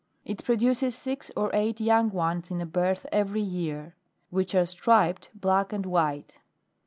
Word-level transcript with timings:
It 0.25 0.43
produces 0.43 0.95
six 0.95 1.29
or 1.37 1.51
eight 1.53 1.79
young 1.79 2.09
ones 2.09 2.51
at 2.51 2.59
a 2.59 2.65
birth 2.65 3.05
every 3.11 3.43
year; 3.43 3.93
which 4.31 4.55
are 4.55 4.65
striped 4.65 5.29
black 5.35 5.71
and 5.71 5.85
white. 5.85 6.37